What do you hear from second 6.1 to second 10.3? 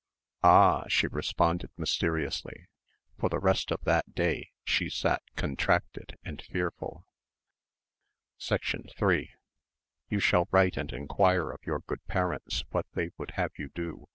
and fearful. 3 "You